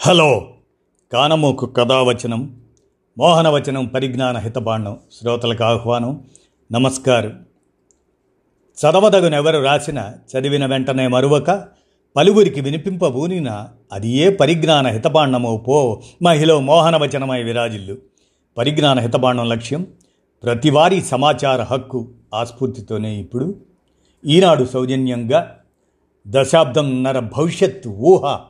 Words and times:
Hello. 0.00 0.48
కానమూకు 1.12 1.66
కథావచనం 1.66 2.60
మోహనవచనం 3.18 3.86
పరిజ్ఞాన 3.86 4.38
హితబాండం 4.38 4.98
శ్రోతలకు 5.12 5.64
ఆహ్వానం 5.64 6.24
నమస్కారం. 6.72 7.44
చదవదగునెవరు 8.80 9.58
రాసిన 9.58 10.12
చదివిన 10.32 10.66
వెంటనే 10.66 11.06
మరువక 11.06 11.64
పలువురికి 12.16 12.60
వినిపింపబూనిన 12.60 13.68
అది 13.92 14.10
ఏ 14.10 14.30
పరిజ్ఞాన 14.30 14.86
హితబాండమో 14.86 15.56
పో 15.56 16.02
మహిళ 16.22 16.54
మోహనవచనమై 16.54 17.42
విరాజిల్లు. 17.42 17.96
పరిజ్ఞాన 18.58 18.98
హితబాండం 18.98 19.48
లక్ష్యం 19.48 19.86
ప్రతివారీ 20.42 21.02
సమాచార 21.02 21.62
హక్కు 21.62 22.08
ఆస్ఫూర్తితోనే 22.34 23.14
ఇప్పుడు. 23.14 23.56
ఈనాడు 24.26 24.64
సౌజన్యంగా 24.64 25.58
దశాబ్దంన్నర 26.28 27.18
భవిష్యత్ 27.18 27.88
ఊహ 27.88 28.40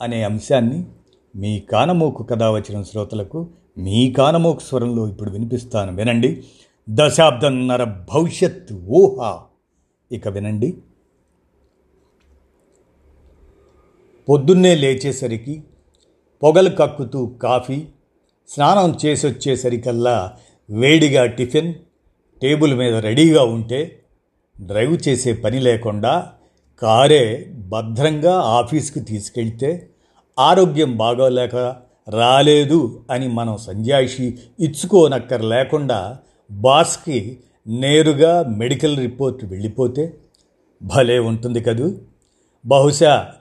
అనే 0.00 0.22
అంశాన్ని 0.22 0.84
మీ 1.36 1.60
కానమోకు 1.60 2.22
కథ 2.22 2.42
వచ్చిన 2.42 2.82
శ్రోతలకు 2.82 3.48
మీ 3.78 4.12
కానమోకు 4.12 4.60
స్వరంలో 4.60 5.08
ఇప్పుడు 5.08 5.30
వినిపిస్తాను. 5.30 5.96
వినండి. 5.96 6.44
దశాబ్దంన్నర 6.90 7.84
భవిష్యత్ 7.84 8.72
ఊహ. 8.72 9.40
ఇక 10.12 10.28
వినండి. 10.28 10.76
పొద్దున్నే 14.28 14.74
లేచేసరికి 14.74 15.64
పొగలు 16.42 16.76
కక్కుతూ 16.76 17.26
కాఫీ 17.26 17.86
స్నానం 18.48 18.98
చేసొచ్చేసరికల్లా 19.06 20.36
వేడిగా 20.70 21.26
టిఫిన్ 21.26 21.74
టేబుల్ 22.42 22.74
మీద 22.74 22.94
రెడీగా 22.94 23.42
ఉంటే 23.42 24.02
డ్రైవ్ 24.60 25.08
చేసే 25.08 25.32
పని 25.32 25.60
లేకుండా 25.60 26.32
కారే 26.82 27.52
భద్రంగా 27.56 28.40
ఆఫీస్కి 28.40 29.00
తీసుకెళ్తే 29.00 29.90
ఆరోగ్యం 30.38 30.96
బాగోలేక 30.96 31.56
రాలేదు 32.08 33.04
అని 33.10 33.28
మనం 33.28 33.58
సంజాయిషి 33.58 34.38
ఇచ్చుకోనక్కర్ 34.60 35.44
లేకుండా 35.44 36.18
బాస్కి 36.50 37.38
నేరుగా 37.66 38.42
మెడికల్ 38.42 38.98
రిపోర్ట్ 38.98 39.44
వెళ్ళిపోతే 39.44 40.18
భలే 40.82 41.18
ఉంటుంది 41.18 41.60
కదూ. 41.60 41.94
బహుశా 42.66 43.34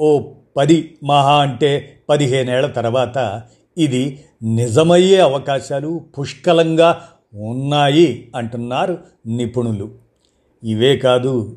ఓ 0.00 0.32
పది 0.56 0.94
మహా 1.04 1.36
అంటే 1.36 2.00
పదిహేనేళ్ళ 2.08 2.66
తర్వాత 2.66 3.42
ఇది 3.78 4.24
నిజమయ్యే 4.42 5.20
అవకాశాలు 5.20 6.00
పుష్కలంగా 6.18 7.02
ఉన్నాయి 7.34 8.30
అంటున్నారు 8.36 8.98
నిపుణులు. 9.26 9.90
ఇవే 10.64 10.96
కాదు 10.96 11.56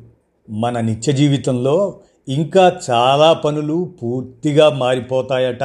మన 0.50 0.80
నిత్య 0.80 1.12
జీవితంలో 1.12 2.00
ఇంకా 2.28 2.80
చాలా 2.90 3.32
పనులు 3.32 3.94
పూర్తిగా 4.02 4.68
మారిపోతాయట. 4.68 5.62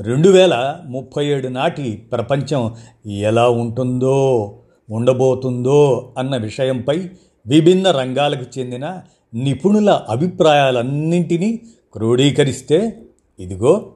రెండు 0.00 0.28
వేల 0.28 0.80
ముప్పై 0.86 1.26
ఏడు 1.26 1.48
నాటి 1.48 2.08
ప్రపంచం 2.12 2.74
ఎలా 3.06 3.48
ఉంటుందో 3.48 4.58
ఉండబోతుందో 4.90 6.14
అన్న 6.18 6.36
విషయంపై 6.36 7.10
విభిన్న 7.46 7.90
రంగాలకు 7.90 8.58
చెందిన 8.58 9.02
నిపుణుల 9.34 9.90
అభిప్రాయాలన్నింటినీ 9.90 11.60
క్రోడీకరిస్తే 11.92 13.02
ఇదిగో 13.40 13.92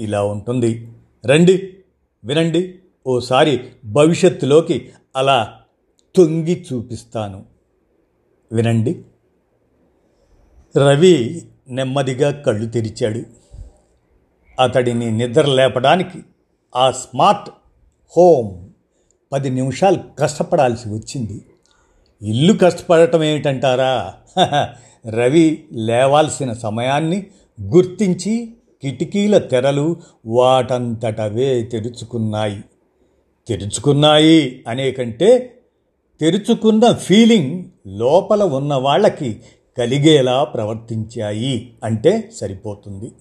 ఇలా 0.00 0.24
ఉంటుంది. 0.24 0.88
రండి 1.26 1.74
వినండి 2.24 2.74
ఓసారి 3.06 3.60
భవిష్యత్తులోకి 3.84 4.88
అలా 5.16 5.52
తొంగి 6.16 6.66
చూపిస్తాను. 6.72 7.42
వినండి. 8.52 9.02
రవి 10.78 11.42
నెమ్మదిగా 11.68 12.30
కళ్ళు 12.30 12.66
తెరిచాడు. 12.66 13.22
అతడిని 14.62 15.10
నిద్ర 15.10 15.46
లేపడానికి 15.46 16.18
ఆ 16.76 16.90
స్మార్ట్ 16.90 17.50
హోమ్ 18.16 18.68
పది 19.32 19.50
నిమిషాలు 19.50 19.98
కష్టపడాల్సి 20.18 20.88
వచ్చింది. 20.88 21.44
ఇల్లు 22.22 22.52
కష్టపడటం 22.52 23.22
ఏమిటంటారా? 23.22 24.14
రవి 25.10 25.64
లేవాల్సిన 25.72 26.52
సమయాన్ని 26.52 27.26
గుర్తించి 27.62 28.54
కిటికీల 28.82 29.38
తెరలు 29.38 29.96
వాటంతటవే 30.26 31.62
తెరుచుకున్నాయి. 31.62 32.64
తెరుచుకున్నాయి 33.48 34.64
అనే 34.68 34.90
కంటే 34.90 35.52
తెరుచుకున్న 36.20 36.92
ఫీలింగ్ 36.92 37.64
లోపల 37.86 38.42
ఉన్న 38.42 38.74
వాళ్ళకి 38.74 39.42
కలిగేలా 39.78 40.44
ప్రవర్తించాయి 40.44 41.74
అంటే 41.84 42.30
సరిపోతుంది. 42.34 43.12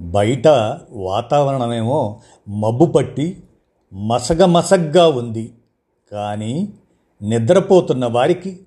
బయట 0.00 0.48
వాతావరణమేమో 0.90 2.20
మబ్బు 2.48 2.86
పట్టి 2.86 3.42
మసగ 3.92 4.44
మసగ్గా 4.44 5.08
ఉంది. 5.08 5.52
కానీ 6.12 6.72
నిద్రపోతున్న 7.22 8.06
వారికి 8.06 8.60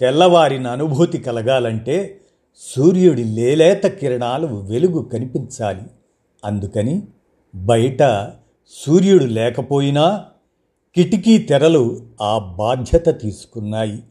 తెల్లవారిన 0.00 0.66
అనుభూతి 0.66 1.18
కలగాలంటే 1.18 2.20
సూర్యుడి 2.58 3.24
లేలేత 3.24 3.86
కిరణాలు 3.86 4.46
వెలుగు 4.46 5.02
కనిపించాలి. 5.02 5.82
అందుకని 6.44 7.02
బయట 7.54 8.30
సూర్యుడు 8.84 9.24
లేకపోయినా 9.24 10.24
కిటికీ 10.94 11.38
తెరలు 11.38 12.00
ఆ 12.22 12.38
బాధ్యత 12.38 13.20
తీసుకున్నాయి. 13.20 14.02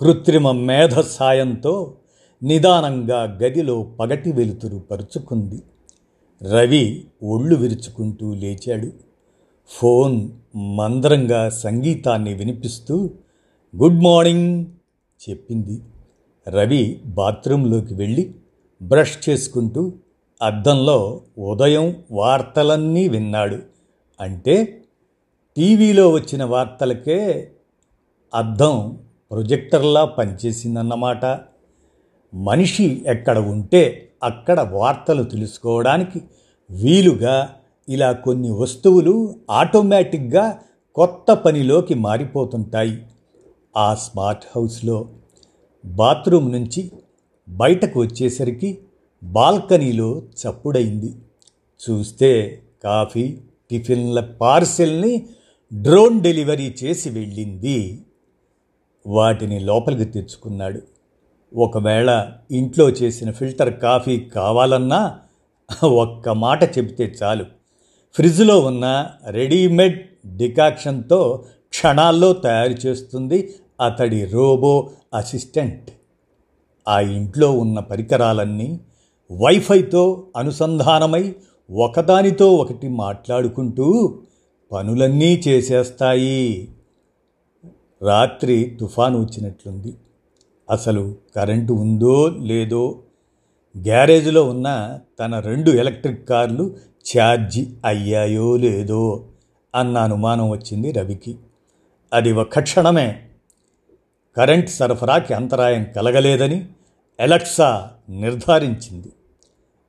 కృత్రిమ 0.00 0.52
మేధ 0.52 1.00
సాయంతో 1.00 1.94
నిదానంగా 2.42 3.22
గదిలో 3.22 3.82
పగటి 3.82 4.32
వెలుతురు 4.32 4.78
పరుచుకుంది. 4.78 5.62
రవి 6.50 7.06
ఒళ్ళు 7.22 7.56
విరుచుకుంటూ 7.56 8.34
లేచాడు. 8.34 8.92
ఫోన్ 9.68 10.28
మందరంగా 10.56 11.48
సంగీతాన్ని 11.48 12.34
వినిపిస్తూ 12.34 13.10
గుడ్ 13.76 14.02
మార్నింగ్ 14.02 14.66
చెప్పింది. 15.30 15.82
రవి 16.48 17.00
బాత్రూంలోకి 17.06 17.94
వెళ్ళి 17.94 18.34
బ్రష్ 18.82 19.28
చేసుకుంటూ 19.28 19.92
అద్దంలో 20.42 21.20
ఉదయం 21.38 21.96
వార్తలన్నీ 22.10 23.08
విన్నాడు. 23.08 23.58
అంటే 24.20 24.84
టీవీలో 25.56 26.08
వచ్చిన 26.08 26.44
వార్తలకే 26.44 27.50
అద్దం 28.34 28.98
ప్రొజెక్టర్లా 29.30 30.04
పనిచేసిందన్నమాట. 30.04 31.24
మనిషి 32.34 33.04
ఎక్కడ 33.06 33.38
ఉంటే 33.38 34.10
అక్కడ 34.24 34.60
వార్తలు 34.60 35.22
తెలుసుకోవడానికి 35.22 36.22
వీలుగా 36.70 37.54
ఇలా 37.88 38.12
కొన్ని 38.12 38.50
వస్తువులు 38.50 39.34
ఆటోమేటిక్గా 39.50 40.58
కొత్త 40.94 41.32
పనిలోకి 41.32 41.94
మారిపోతుంటాయి. 41.94 43.02
ఆ 43.76 43.94
స్మార్ట్ 43.94 44.44
హౌస్లో 44.56 45.08
బాత్రూమ్ 45.84 46.52
నుంచి 46.52 46.92
బయటకు 47.48 48.00
వచ్చేసరికి 48.00 48.78
బాల్కనీలో 49.22 50.22
చప్పుడైంది. 50.42 51.14
చూస్తే 51.90 52.62
కాఫీ 52.84 53.36
టిఫిన్ల 53.70 54.20
పార్సెల్ని 54.20 55.26
డ్రోన్ 55.74 56.20
డెలివరీ 56.20 56.74
చేసి 56.84 57.10
వెళ్ళింది. 57.10 57.98
వాటిని 59.06 59.60
లోపలికి 59.60 60.04
తెచ్చుకున్నాడు. 60.04 60.80
ఒకవేళ 61.56 62.32
ఇంట్లో 62.50 62.90
చేసిన 62.90 63.30
ఫిల్టర్ 63.30 63.80
కాఫీ 63.80 64.20
కావాలన్నా 64.20 65.18
ఒక్క 65.86 66.28
మాట 66.28 66.78
చెబితే 66.78 67.14
చాలు. 67.22 67.44
ఫ్రిడ్జ్లో 68.14 68.60
ఉన్న 68.60 69.06
రెడీమేడ్ 69.28 69.98
డికాక్షన్తో 70.36 71.44
క్షణాల్లో 71.70 72.32
తయారు 72.32 72.72
చేస్తుంది 72.72 73.54
అతడి 73.86 74.24
రోబో 74.24 74.90
అసిస్టెంట్. 75.14 75.90
ఆ 76.88 77.00
ఇంట్లో 77.00 77.52
ఉన్న 77.52 77.78
పరికరాలన్నీ 77.78 78.80
వైఫైతో 79.32 80.26
అనుసంధానమై 80.36 81.34
ఒకదానితో 81.70 82.52
ఒకటి 82.52 82.88
మాట్లాడుకుంటూ 82.88 84.18
పనులన్నీ 84.72 85.42
చేసేస్తాయి. 85.48 86.68
రాత్రి 88.02 88.76
తుఫాను 88.80 89.20
వచ్చినట్లుంది. 89.20 89.94
అసలు 90.70 91.14
కరెంటు 91.36 91.72
ఉందో 91.72 92.28
లేదో 92.28 92.98
గ్యారేజ్లో 93.78 94.44
ఉన్న 94.44 94.98
తన 95.20 95.40
రెండు 95.40 95.70
ఎలక్ట్రిక్ 95.70 96.28
కార్లు 96.28 96.76
ఛార్జి 97.16 97.68
అయ్యాయో 97.84 98.56
లేదో 98.56 99.24
అన్న 99.74 99.98
అనుమానం 99.98 100.50
వచ్చింది 100.50 100.92
రవికి. 100.92 101.36
అది 102.12 102.32
ఒక్క 102.32 102.60
క్షణమే. 102.60 103.22
కరెంట్ 104.36 104.70
సరఫరాకి 104.70 105.34
అంతరాయం 105.34 105.86
కలగలేదని 105.96 106.68
ఎలక్సా 107.20 107.90
నిర్ధారించింది. 108.08 109.12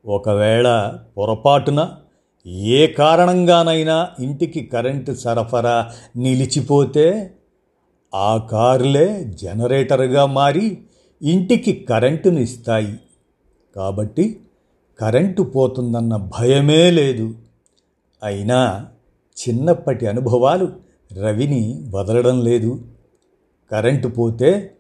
ఒకవేళ 0.06 0.98
పొరపాటున 1.18 1.90
ఏ 2.48 2.88
కారణంగానైనా 2.88 4.10
ఇంటికి 4.20 4.66
కరెంటు 4.66 5.12
సరఫరా 5.12 5.92
నిలిచిపోతే 6.16 7.34
ఆ 8.16 8.38
కార్లే 8.38 9.24
జనరేటర్గా 9.24 10.26
మారి 10.26 10.78
ఇంటికి 11.22 11.74
కరెంటును 11.74 12.40
ఇస్తాయి 12.40 12.98
కాబట్టి 13.76 14.40
కరెంటు 15.00 15.42
పోతుందన్న 15.42 16.16
భయమే 16.16 16.92
లేదు. 16.92 17.36
అయినా 18.24 18.88
చిన్నప్పటి 19.48 20.08
అనుభవాలు 20.08 20.72
రవిని 21.14 21.86
వదలడం 21.90 22.42
లేదు. 22.42 22.86
కరెంటు 23.72 24.08
పోతే 24.08 24.74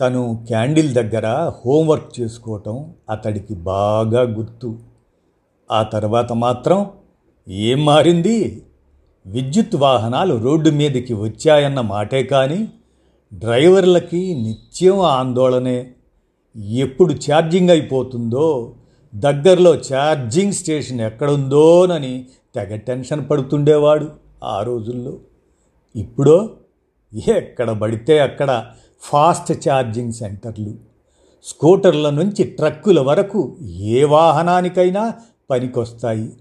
తను 0.00 0.44
క్యాండిల్ 0.46 0.94
దగ్గర 0.94 1.52
హోంవర్క్ 1.64 2.20
చేసుకోవటం 2.20 2.94
అతడికి 3.10 3.54
బాగా 3.54 4.20
గుర్తు. 4.22 4.78
ఆ 5.70 5.82
తర్వాత 5.82 6.32
మాత్రం 6.32 6.90
ఏం 7.48 7.84
మారింది? 7.84 8.62
విద్యుత్ 9.28 9.76
వాహనాలు 9.76 10.34
రోడ్డు 10.34 10.70
మీదకి 10.70 11.14
వచ్చాయన్న 11.14 11.80
మాటే 11.80 12.22
కానీ 12.22 12.68
డ్రైవర్లకి 13.34 14.34
నిత్యం 14.34 15.00
ఆందోళనే. 15.00 15.90
ఎప్పుడు 16.56 17.12
ఛార్జింగ్ 17.12 17.70
అయిపోతుందో 17.70 18.74
దగ్గరలో 19.14 19.74
ఛార్జింగ్ 19.74 20.52
స్టేషన్ 20.52 21.00
ఎక్కడుందోనని 21.00 22.26
తెగ 22.54 22.76
టెన్షన్ 22.76 23.30
పడుతుండేవాడు 23.30 24.08
ఆ 24.44 24.62
రోజుల్లో. 24.62 25.18
ఇప్పుడో 25.96 26.50
ఎక్కడ 27.28 27.70
పడితే 27.70 28.18
అక్కడ 28.18 28.66
ఫాస్ట్ 29.00 29.68
ఛార్జింగ్ 29.68 30.12
సెంటర్లు. 30.12 30.74
స్కూటర్ల 31.44 32.10
నుంచి 32.10 32.44
ట్రక్కుల 32.44 33.00
వరకు 33.00 33.56
ఏ 33.62 34.04
వాహనానికైనా 34.04 35.14
పనికొస్తాయి. 35.50 36.32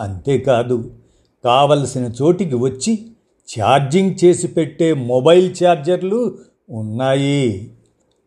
అంతేకాదు 0.00 0.90
కావలసిన 1.44 2.10
చోటికి 2.22 2.54
వచ్చి 2.54 3.06
ఛార్జింగ్ 3.58 4.14
చేసి 4.24 4.48
పెట్టే 4.48 4.94
మొబైల్ 4.94 5.54
ఛార్జర్లు 5.64 6.38
ఉన్నాయి. 6.70 7.70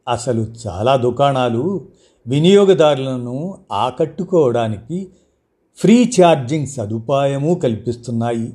అసలు 0.08 0.48
చాలా 0.68 0.96
దుకాణాలు 0.96 1.88
వినియోగదారులను 2.28 3.58
ఆకట్టుకోవడానికి 3.72 5.08
ఫ్రీ 5.78 6.12
ఛార్జింగ్ 6.22 6.68
సదుపాయము 6.68 7.54
కల్పిస్తున్నాయి. 7.54 8.54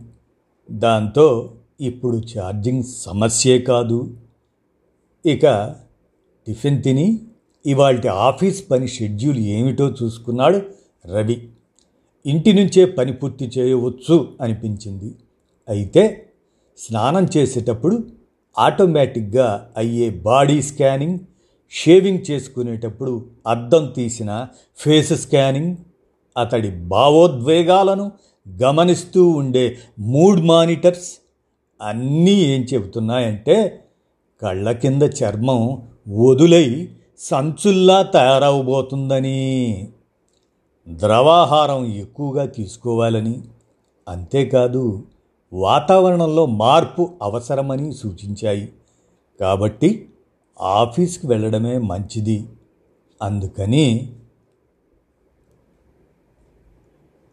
దాంతో 0.70 1.52
ఇప్పుడు 1.80 2.22
ఛార్జింగ్ 2.38 2.82
సమస్యే 2.82 3.58
కాదు. 3.58 4.14
ఇక 5.26 5.74
టిఫిన్ 6.46 6.82
తిని 6.82 7.20
ఇవాళ 7.66 8.08
ఆఫీస్ 8.08 8.70
పని 8.70 8.88
షెడ్యూల్ 8.88 9.38
ఏమిటో 9.38 9.88
చూసుకున్నాడు 10.02 10.62
రవి. 11.06 11.48
ఇంటి 12.26 12.52
నుంచే 12.52 12.84
పని 12.84 13.12
పూర్తి 13.12 13.50
చేయవచ్చు 13.58 14.28
అనిపించింది. 14.40 15.14
అయితే 15.68 16.26
స్నానం 16.78 17.28
చేసేటప్పుడు 17.36 18.04
ఆటోమేటిక్గా 18.58 19.68
అయ్యే 19.76 20.10
బాడీ 20.10 20.62
స్కానింగ్ 20.62 21.18
షేవింగ్ 21.70 22.30
చేసుకునేటప్పుడు 22.30 23.24
అద్దం 23.46 23.92
తీసిన 23.96 24.46
ఫేస్ 24.78 25.12
స్కానింగ్ 25.12 25.76
అతడి 26.36 26.70
భావోద్వేగాలను 26.70 28.12
గమనిస్తూ 28.60 29.28
ఉండే 29.28 29.76
మూడ్ 29.98 30.40
మానిటర్స్ 30.40 31.10
అన్నీ 31.82 32.32
ఏం 32.32 32.66
చెబుతున్నాయంటే 32.74 33.82
కళ్ళ 34.42 34.72
కింద 34.72 35.02
చర్మం 35.02 35.82
వదులై 36.08 36.88
సంచుల్లా 37.18 38.02
తయారవబోతుందని. 38.02 39.38
ద్రవాహారం 40.88 41.86
ఎక్కువగా 41.86 42.46
తీసుకోవాలని. 42.46 43.42
అంతేకాదు 44.08 45.06
వాతావరణంలో 45.52 46.46
మార్పు 46.46 47.10
అవసరమని 47.22 47.94
సూచించాయి. 47.94 48.72
కాబట్టి 49.40 50.08
ఆఫీస్కి 50.60 51.26
వెళ్ళడమే 51.26 51.78
మంచిది. 51.78 52.48
అందుకని 53.22 54.12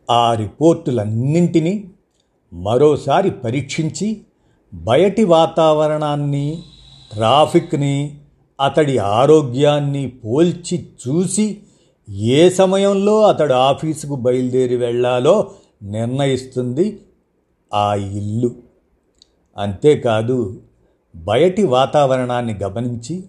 ఆ 0.09 0.33
రిపోర్టులన్నింటినీ 0.33 1.91
మరోసారి 2.53 3.31
పరీక్షించి 3.31 4.21
బయటి 4.73 5.23
వాతావరణాన్ని 5.23 6.63
ట్రాఫిక్ని 7.13 8.21
అతడి 8.65 8.97
ఆరోగ్యాన్ని 8.97 10.09
పోల్చి 10.09 10.89
చూసి 11.07 11.63
ఏ 12.09 12.49
సమయంలో 12.49 13.21
అతడు 13.21 13.53
ఆఫీసుకు 13.53 14.15
బయలుదేరి 14.15 14.75
వెళ్ళాలో 14.75 15.51
నిర్ణయిస్తుంది 15.83 16.99
ఆ 17.73 17.95
ఇల్లు. 17.95 18.55
అంతేకాదు 19.57 20.61
బయటి 21.15 21.63
వాతావరణాన్ని 21.63 22.53
గమనించి 22.63 23.23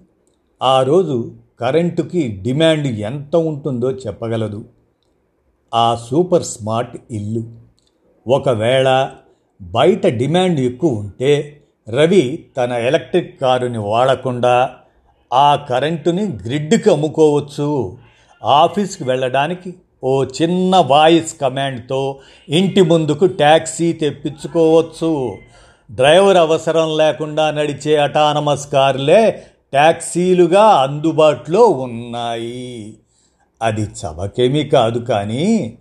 ఆ 0.63 0.83
రోజు 0.83 1.33
కరెంటుకి 1.61 2.41
డిమాండ్ 2.43 2.87
ఎంత 2.87 3.37
ఉంటుందో 3.37 3.91
చెప్పగలదు. 3.91 4.65
ఆ 5.75 5.95
సూపర్ 6.11 6.43
స్మార్ట్ 6.43 6.97
ఇల్లు. 7.11 7.45
ఒకవేళ 8.29 9.11
బయట 9.63 10.07
డిమాండ్ 10.07 10.61
ఎక్కువ 10.61 10.93
ఉంటే 10.93 11.61
రవి 11.89 12.47
తన 12.57 12.73
ఎలక్ట్రిక్ 12.73 13.41
కారుని 13.41 13.79
వాడకుండా 13.79 14.71
ఆ 15.33 15.57
కరెంటుని 15.57 16.23
గ్రిడ్కి 16.23 16.91
అమ్ముకోవచ్చు. 16.91 17.97
ఆఫీస్కి 18.45 19.05
వెళ్ళడానికి 19.05 19.75
ఓ 20.05 20.25
చిన్న 20.25 20.77
వాయిస్ 20.77 21.41
కమాండ్తో 21.41 22.19
ఇంటి 22.49 22.83
ముందుకు 22.83 23.27
ట్యాక్సీ 23.27 23.93
తెప్పించుకోవచ్చు. 23.93 25.37
డ్రైవర్ 25.91 26.37
అవసరం 26.37 26.97
లేకుండా 26.97 27.51
నడిచే 27.51 27.97
అటానమస్ 27.97 28.73
కార్లే 28.73 29.43
ట్యాక్సీలుగా 29.73 30.63
అందుబాటులో 30.63 31.67
ఉన్నాయి. 31.67 32.97
అది 33.63 33.83
చవకేమీ 33.83 34.65
కాదు 34.65 34.99
కానీ 34.99 35.79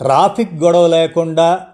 ట్రాఫిక్ 0.00 0.54
గొడవ 0.54 0.86
లేకుండా 0.86 1.66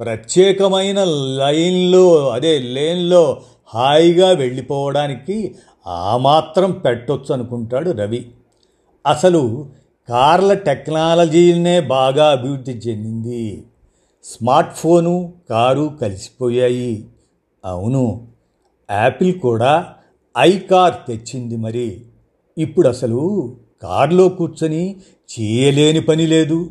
ప్రత్యేకమైన 0.00 1.04
లైన్లో 1.04 2.28
అదే 2.28 2.58
లేన్లో 2.58 3.40
హాయిగా 3.74 4.28
వెళ్ళిపోవడానికి 4.28 5.54
ఆ 5.86 6.16
మాత్రం 6.16 6.70
పెట్టొచ్చు 6.70 7.34
అనుకుంటాడు 7.34 7.90
రవి. 7.90 8.28
అసలు 9.06 9.66
కార్ల 10.08 10.52
టెక్నాలజీనే 10.54 11.80
బాగా 11.80 12.30
అభివృద్ధి 12.30 12.72
చెందింది. 12.72 13.64
స్మార్ట్ 14.24 14.74
ఫోను 14.74 15.32
కారు 15.50 15.98
కలిసిపోయాయి. 16.02 17.04
అవును 17.64 18.28
యాపిల్ 18.90 19.40
కూడా 19.40 19.86
ఐ 20.38 20.58
కార్ 20.58 20.94
తెచ్చింది 21.08 21.56
మరి. 21.56 22.00
ఇప్పుడు 22.58 22.88
అసలు 22.88 23.54
కారులో 23.82 24.28
కూర్చొని 24.28 24.96
చేయలేని 25.40 26.00
పని 26.00 26.26
లేదు. 26.26 26.70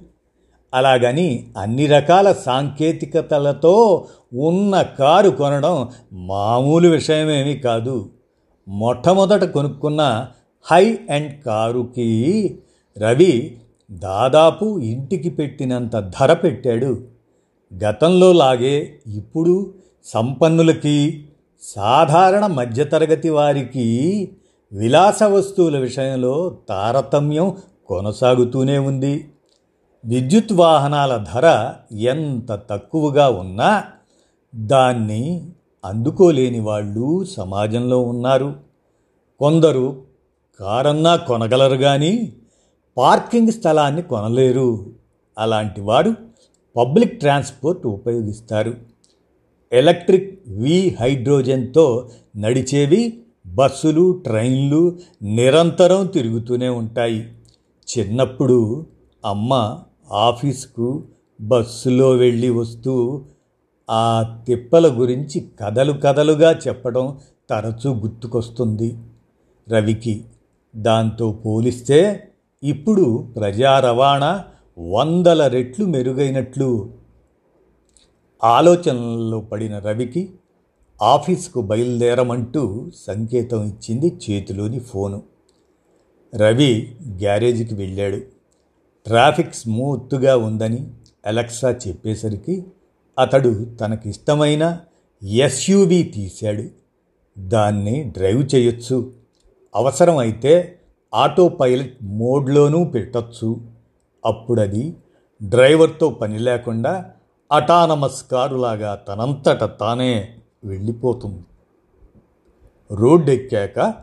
అలాగని 0.74 1.48
అన్ని 1.58 1.86
రకాల 1.86 2.32
సాంకేతికతలతో 2.32 4.08
ఉన్న 4.34 4.82
కారు 4.82 5.30
కొనడం 5.30 5.90
మామూలు 6.14 6.90
విషయమేమీ 6.90 7.58
కాదు. 7.58 8.10
మొట్టమొదట 8.68 9.44
కొనుక్కున్న 9.44 10.28
హై 10.72 11.00
అండ్ 11.12 11.44
కారుకి 11.44 12.60
రవి 12.98 13.58
దాదాపు 13.92 14.80
ఇంటికి 14.80 15.30
పెట్టినంత 15.30 16.00
ధర 16.00 16.34
పెట్టాడు. 16.34 17.04
గతంలో 17.84 18.32
లాగే 18.32 19.00
ఇప్పుడు 19.08 19.74
సంపన్నులకి 20.04 21.26
సాధారణ 21.62 22.48
మధ్యతరగతి 22.48 23.30
వారికి 23.30 24.30
విలాస 24.74 25.24
వస్తువుల 25.24 25.78
విషయంలో 25.78 26.58
తారతమ్యం 26.70 27.58
కొనసాగుతూనే 27.88 28.78
ఉంది. 28.78 29.30
విద్యుత్ 30.06 30.54
వాహనాల 30.54 31.26
ధర 31.34 31.74
ఎంత 31.92 32.60
తక్కువగా 32.70 33.30
ఉన్నా 33.30 33.84
దాన్ని 34.56 35.50
అందుకోలేని 35.86 36.60
వాళ్ళు 36.60 37.24
సమాజంలో 37.24 38.02
ఉన్నారు. 38.02 38.56
కొందరు 39.40 40.02
కారన్నా 40.60 41.16
కొనగలరు 41.16 41.76
కానీ 41.76 42.34
పార్కింగ్ 42.98 43.52
స్థలాన్ని 43.52 44.02
కొనలేరు. 44.02 44.86
అలాంటి 45.38 45.82
వారు 45.82 46.16
పబ్లిక్ 46.78 47.20
ట్రాన్స్పోర్ట్ 47.20 47.88
ఉపయోగిస్తారు. 47.88 48.74
ఎలక్ట్రిక్ 49.74 50.40
వి 50.48 50.96
హైడ్రోజన్తో 51.00 52.10
నడిచేవి 52.38 53.20
బస్సులు 53.48 54.12
ట్రైన్లు 54.12 54.98
నిరంతరం 55.22 56.06
తిరుగుతూనే 56.06 56.70
ఉంటాయి. 56.70 57.34
చిన్నప్పుడు 57.98 58.86
అమ్మ 59.26 59.80
ఆఫీస్కు 60.12 61.04
బస్సులో 61.42 62.12
వెళ్ళి 62.12 62.50
వస్తూ 62.50 63.26
ఆ 63.90 64.36
తిప్పల 64.48 65.00
గురించి 65.00 65.46
కథలు 65.62 65.94
కథలుగా 65.94 66.60
చెప్పడం 66.68 67.20
తరచూ 67.50 67.94
గుర్తుకొస్తుంది. 67.94 68.98
రవికి 69.70 70.26
దాంతో 70.76 71.32
పోలిస్తే 71.32 72.27
ఇప్పుడు 72.64 73.34
ప్రజా 73.36 73.80
రవాణా 73.80 74.46
వందల 74.80 75.48
రెట్లు 75.48 75.86
మెరుగైనట్లు. 75.86 76.94
ఆలోచనల్లో 78.44 79.42
పడిన 79.42 79.80
రవికి 79.80 80.32
ఆఫీస్కు 81.02 81.62
బయలుదేరమంటూ 81.62 82.92
సంకేతం 82.96 83.64
ఇచ్చింది 83.64 84.20
చేతిలోని 84.30 84.80
ఫోను. 84.80 85.24
రవి 86.36 86.96
గ్యారేజీకి 87.18 87.76
వెళ్ళాడు. 87.76 88.18
ట్రాఫిక్ 89.06 89.56
స్మూత్గా 89.56 90.38
ఉందని 90.38 90.92
అలెక్సా 91.26 91.80
చెప్పేసరికి 91.88 92.66
అతడు 93.20 93.66
తనకిష్టమైన 93.80 94.80
ఎస్యూవి 95.24 96.04
తీశాడు. 96.04 96.64
దాన్ని 97.40 98.04
డ్రైవ్ 98.04 98.56
చేయొచ్చు. 98.56 99.14
అవసరమైతే 99.76 100.74
ఆటో 101.14 101.50
పైలట్ 101.50 101.98
మోడ్లోనూ 102.04 102.84
పెట్టచ్చు. 102.84 103.62
అప్పుడది 104.26 104.96
డ్రైవర్తో 105.44 106.10
పని 106.10 106.40
లేకుండా 106.40 107.06
అటానమస్ 107.52 108.24
కారులాగా 108.32 108.96
తనంతట 108.96 109.80
తానే 109.80 110.36
వెళ్ళిపోతుంది. 110.66 111.44
రోడ్డెక్కాక 112.92 113.94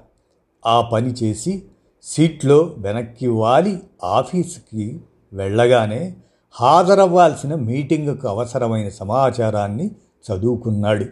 ఆ 0.66 0.80
పని 0.80 1.10
చేసి 1.10 1.62
సీట్లో 2.02 2.74
వెనక్కి 2.78 3.26
వాలి 3.26 3.80
ఆఫీస్కి 4.04 5.00
వెళ్ళగానే 5.32 6.16
హాజరవ్వాల్సిన 6.60 7.54
మీటింగుకు 7.54 8.28
అవసరమైన 8.28 8.88
సమాచారాన్ని 8.88 9.90
చదువుకున్నాడు 10.24 11.04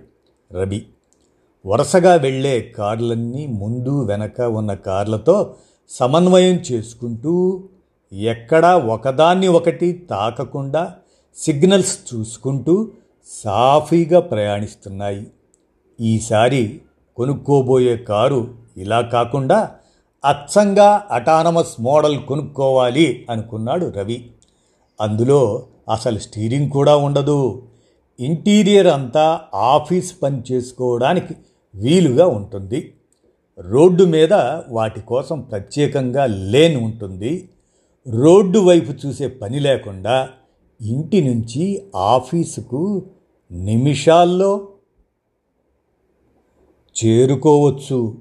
రవి. 0.53 0.87
వరుసగా 1.67 2.15
వెళ్ళే 2.15 2.61
కార్లన్నీ 2.61 3.47
ముందు 3.47 4.05
వెనక 4.05 4.41
ఉన్న 4.41 4.75
కార్లతో 4.75 5.55
సమన్వయం 5.93 6.55
చేసుకుంటూ 6.55 7.65
ఎక్కడా 8.13 8.77
ఒకదాన్ని 8.77 9.49
ఒకటి 9.49 9.93
తాకకుండా 9.93 10.95
సిగ్నల్స్ 11.35 11.99
చూసుకుంటూ 12.15 12.91
సాఫీగా 13.45 14.21
ప్రయాణిస్తున్నాయి. 14.21 15.27
ఈసారి 16.01 16.81
కొనుక్కోబోయే 17.17 17.97
కారు 17.97 18.55
ఇలా 18.77 19.01
కాకుండా 19.01 19.71
అచ్చంగా 20.25 21.07
అటానమస్ 21.11 21.81
మోడల్ 21.81 22.21
కొనుక్కోవాలి 22.21 23.27
అనుకున్నాడు 23.31 23.87
రవి. 23.87 24.31
అందులో 25.01 25.67
అసలు 25.93 26.19
స్టీరింగ్ 26.19 26.71
కూడా 26.71 26.97
ఉండదు. 26.97 27.63
ఇంటీరియర్ 28.21 28.87
అంతా 28.87 29.41
ఆఫీస్ 29.55 30.15
పని 30.23 30.43
చేసుకోవడానికి 30.53 31.35
వీలుగా 31.75 32.27
ఉంటుంది. 32.27 32.95
రోడ్డు 33.59 34.05
మీద 34.05 34.33
వాటి 34.69 35.01
కోసం 35.01 35.41
ప్రత్యేకంగా 35.41 36.27
లేన్ 36.27 36.77
ఉంటుంది. 36.77 37.49
రోడ్డు 38.09 38.59
వైపు 38.59 39.07
చూసే 39.07 39.29
పని 39.29 39.61
లేకుండా 39.61 40.29
ఇంటి 40.81 41.29
నుంచి 41.29 41.83
ఆఫీసుకు 41.97 43.07
నిమిషాల్లో 43.53 44.69
చేరుకోవచ్చు. 47.05 48.19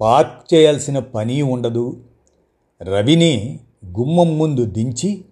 పార్క్ 0.00 0.54
చేయాల్సిన 0.54 0.98
పని 0.98 1.42
ఉండదు. 1.42 2.00
రవిని 2.82 3.60
గుమ్మం 3.86 4.38
ముందు 4.38 4.64
దించి 4.64 5.24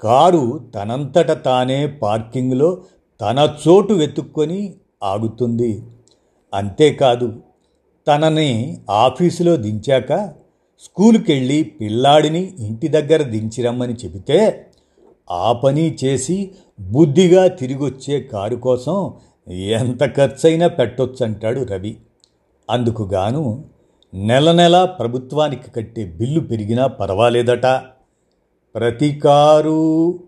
కారు 0.00 0.60
తనంతట 0.74 1.44
తానే 1.44 1.86
పార్కింగ్లో 1.86 2.82
తన 3.20 3.56
చోటు 3.68 3.92
వెతుక్కొని 3.92 4.74
ఆగుతుంది. 5.02 5.82
అంతేకాదు 6.54 7.42
తనని 8.06 8.80
ఆఫీసులో 8.90 9.56
దించాక 9.56 10.32
స్కూల్కెళ్ళి 10.82 11.62
పిల్లాడిని 11.62 12.56
ఇంటి 12.58 12.88
దగ్గర 12.88 13.22
దించిరమ్మని 13.22 13.94
చెబితే 13.94 14.66
ఆ 15.30 15.52
పని 15.52 15.96
చేసి 16.04 16.50
బుద్ధిగా 16.80 17.46
తిరిగొచ్చే 17.46 18.20
కారు 18.20 18.56
కోసం 18.56 19.14
ఎంత 19.52 20.16
ఖర్చైనా 20.16 20.68
పెట్టొచ్చంటాడు 20.68 21.60
రవి. 21.60 21.96
అందుకు 22.70 23.02
గాను 23.02 23.64
నెల 24.14 24.52
నెల 24.52 24.84
ప్రభుత్వానికి 24.84 25.70
కట్టే 25.70 26.04
బిల్లు 26.04 26.40
పెరిగినా 26.40 26.86
పర్వాలేదట. 26.86 27.66
ప్రతి 28.74 29.20
కారు 29.24 30.20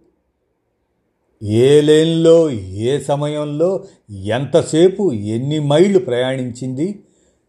ఏ 1.42 1.80
లేన్లో 1.80 2.50
ఏ 2.50 3.00
సమయంలో 3.00 3.84
ఎంతసేపు 4.10 5.12
ఎన్ని 5.12 5.58
మైళ్ళు 5.58 5.98
ప్రయాణించింది 5.98 7.04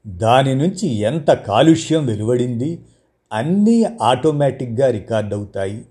దాని 0.07 0.55
నుంచి 0.55 0.87
ఎంత 0.87 1.31
కాలుష్యం 1.31 2.05
వెలువడింది 2.05 2.85
అన్నీ 3.33 3.85
ఆటోమేటిక్గా 4.01 4.91
రికార్డ్ 4.91 5.33
అవుతాయి. 5.33 5.85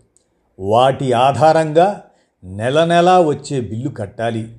వాటి 0.60 1.12
ఆధారంగా 1.12 2.02
నెల 2.44 2.84
నెలా 2.84 3.20
వచ్చే 3.20 3.60
బిల్లు 3.60 3.90
కట్టాలి. 3.90 4.56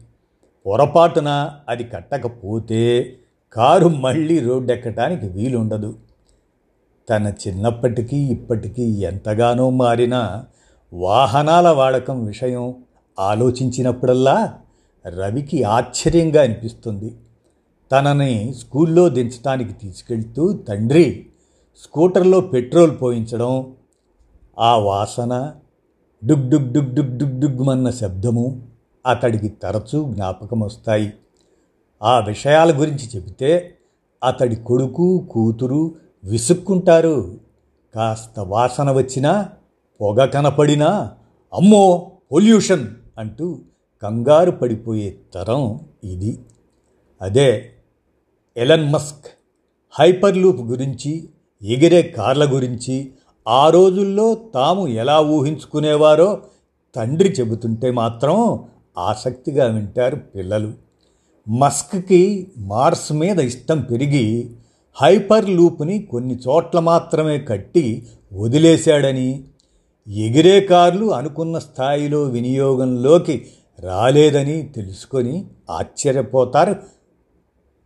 పొరపాటున 0.65 1.51
అది 1.69 1.83
కట్టకపోతే 1.83 3.15
కారు 3.53 3.87
మళ్ళీ 3.87 4.39
రోడ్డు 4.39 4.73
ఎక్కడానికి 4.73 5.27
వీలుండదు. 5.27 5.95
తన 7.09 7.33
చిన్నప్పటికీ 7.47 8.17
ఇప్పటికీ 8.17 8.83
ఎంతగానో 8.83 9.69
మారిన 9.69 10.43
వాహనాల 10.93 11.69
వాడకం 11.69 12.25
విషయం 12.25 12.75
ఆలోచించినప్పుడల్లా 13.19 14.53
రవికి 15.07 15.63
ఆశ్చర్యంగా 15.63 16.41
అనిపిస్తుంది. 16.41 17.15
తనని 17.91 18.53
స్కూల్లో 18.53 19.09
దించడానికి 19.09 19.73
తీసుకెళ్తూ 19.73 20.53
తండ్రి 20.53 21.25
స్కూటర్లో 21.83 22.41
పెట్రోల్ 22.41 23.01
పోయించడం 23.01 23.75
ఆ 24.59 24.77
వాసన 24.77 25.53
డుగ్ 26.25 26.49
డుగ్ 26.49 26.73
డుగ్ 26.73 26.95
డుగ్ 26.95 27.17
డుగ్ 27.17 27.41
డుగ్మన్న 27.41 27.89
శబ్దము 27.89 28.61
అతడికి 29.07 29.47
తరచూ 29.47 30.13
జ్ఞాపకం 30.13 30.59
వస్తాయి 30.59 31.13
ఆ 32.03 32.19
విషయాల 32.19 32.79
గురించి 32.79 33.09
చెబితే 33.15 33.75
అతడి 34.23 34.55
కొడుకు 34.55 35.27
కూతురు 35.31 35.95
విసుక్కుంటారు. 36.23 37.39
కాస్త 37.95 38.39
వాసన 38.39 38.91
వచ్చినా 38.91 39.49
పొగ 40.01 40.25
కనపడినా 40.25 41.11
అమ్మో 41.53 42.11
పొల్యూషన్ 42.31 42.87
అంటూ 43.17 43.59
కంగారు 44.03 44.51
పడిపోయే 44.51 45.17
తరం 45.33 45.79
ఇది. 46.03 46.39
అదే 47.21 47.71
ఎలన్ 48.59 48.93
మస్క్ 48.93 49.27
హైపర్ 49.99 50.37
లూప్ 50.37 50.61
గురించి 50.61 51.29
ఎగిరే 51.63 52.01
కార్ల 52.01 52.53
గురించి 52.53 53.11
ఆ 53.47 53.69
రోజుల్లో 53.69 54.35
తాము 54.35 54.87
ఎలా 54.87 55.19
ఊహించుకునేవారో 55.21 56.41
తండ్రి 56.95 57.29
చెబుతుంటే 57.29 57.91
మాత్రం 57.91 58.59
ఆసక్తిగా 58.97 59.65
వింటారు 59.65 60.15
పిల్లలు. 60.15 60.73
మస్క్కి 61.49 62.47
మార్స్ 62.57 63.13
మీద 63.13 63.39
ఇష్టం 63.39 63.81
పెరిగి 63.81 64.49
హైపర్ 65.01 65.49
లూప్ని 65.49 66.01
కొన్ని 66.01 66.35
చోట్ల 66.35 66.79
మాత్రమే 66.79 67.37
కట్టి 67.37 68.07
వదిలేశాడని 68.33 69.43
ఎగిరే 70.07 70.61
కార్లు 70.61 71.05
అనుకున్న 71.05 71.59
స్థాయిలో 71.59 72.21
వినియోగంలోకి 72.23 73.47
రాలేదని 73.79 74.63
తెలుసుకొని 74.63 75.45
ఆశ్చర్యపోతారు 75.69 76.75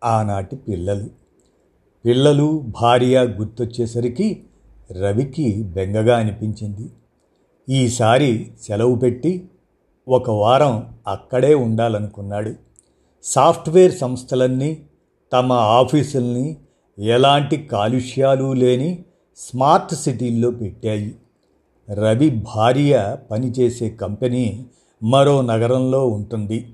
ఆనాటి 0.03 0.55
పిల్లలు. 0.55 1.09
పిల్లలు 2.05 2.63
భార్య 2.81 3.21
గుర్తొచ్చేసరికి 3.21 4.43
రవికి 4.91 5.63
బెంగగా 5.63 6.17
అనిపించింది. 6.17 6.91
ఈసారి 7.69 8.51
సెలవు 8.61 8.95
పెట్టి 8.95 9.49
ఒక 10.07 10.29
వారం 10.29 10.95
అక్కడే 11.07 11.55
ఉండాలనుకున్నాడు. 11.55 12.53
సాఫ్ట్వేర్ 13.23 13.97
సంస్థలన్నీ 13.97 14.81
తమ 15.33 15.51
ఆఫీసుల్ని 15.51 16.57
ఎలాంటి 16.99 17.57
కాలుష్యాలు 17.57 18.53
లేని 18.53 19.05
స్మార్ట్ 19.37 19.95
సిటీల్లో 19.95 20.51
పెట్టాయి. 20.51 21.15
రవి 21.93 22.29
భార్య 22.29 23.17
పనిచేసే 23.31 23.89
కంపెనీ 23.89 24.65
మరో 25.03 25.41
నగరంలో 25.41 26.07
ఉంటుంది. 26.07 26.73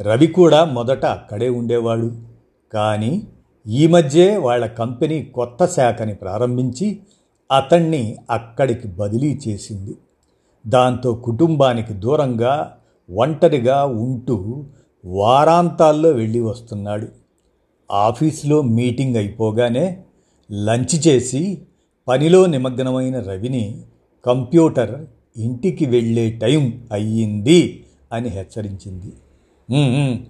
రవి 0.00 0.26
కూడా 0.26 0.64
మొదట 0.64 1.04
అక్కడే 1.04 1.48
ఉండేవాడు. 1.48 2.33
కానీ 2.74 3.22
ఈ 3.66 3.86
మధ్యే 3.86 4.36
వాళ్ళ 4.36 4.66
కంపెనీ 4.66 5.22
కొత్త 5.22 5.66
శాఖని 5.66 6.14
ప్రారంభించి 6.14 7.00
అతన్ని 7.52 8.16
అక్కడికి 8.30 8.88
బదిలీ 8.88 9.40
చేసింది. 9.48 9.94
దాంతో 10.66 11.14
కుటుంబానికి 11.14 11.92
దూరంగా 11.92 12.76
ఒంటరిగా 13.10 13.84
ఉంటూ 13.84 14.64
వారాంతాల్లో 15.04 16.10
వెళ్ళి 16.10 16.40
వస్తున్నాడు. 16.40 17.08
ఆఫీసులో 17.92 18.62
మీటింగ్ 18.62 19.16
అయిపోగానే 19.16 20.04
లంచ్ 20.52 21.06
చేసి 21.06 21.62
పనిలో 22.08 22.46
నిమగ్నమైన 22.46 23.20
రవిని 23.20 23.82
కంప్యూటర్ 24.26 25.06
ఇంటికి 25.36 25.86
వెళ్ళే 25.86 26.30
టైం 26.30 26.88
అయ్యింది 26.92 27.84
అని 28.12 28.28
హెచ్చరించింది. 28.28 29.12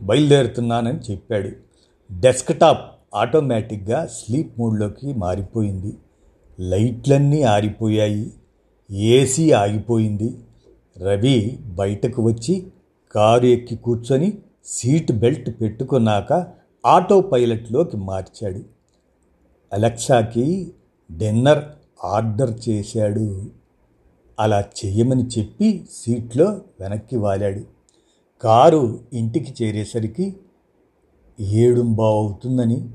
బయలుదేరుతున్నానని 0.02 0.98
చెప్పాడు. 0.98 1.63
డెస్క్టాప్ 2.12 3.00
ఆటోమేటిక్గా 3.14 4.06
స్లీప్ 4.06 4.60
మోడ్లోకి 4.60 5.14
మారిపోయింది. 5.14 5.96
లైట్లన్నీ 6.60 7.42
ఆరిపోయాయి. 7.42 8.32
ఏసీ 8.90 9.50
ఆగిపోయింది. 9.50 10.38
రవి 10.98 11.58
బయటకు 11.62 12.22
వచ్చి 12.22 12.66
కారు 13.14 13.46
ఎక్కి 13.46 13.76
కూర్చొని 13.76 14.38
సీట్ 14.64 15.12
బెల్ట్ 15.12 15.60
పెట్టుకున్నాక 15.60 16.46
ఆటో 16.86 17.20
పైలట్లోకి 17.20 17.96
మార్చాడు. 17.96 18.60
అలెక్సాకి 19.72 20.74
డిన్నర్ 21.16 21.64
ఆర్డర్ 22.04 22.68
చేశాడు. 22.68 23.50
అలా 24.40 24.60
చేయమని 24.60 25.26
చెప్పి 25.38 25.84
సీట్లో 25.92 26.60
వెనక్కి 26.80 27.16
వాలాడు. 27.16 27.60
కారు 28.42 29.00
ఇంటికి 29.12 29.64
చేరేసరికి 29.64 30.36
ఏడుంబావు 31.40 32.22
అవుతుందని 32.22 32.88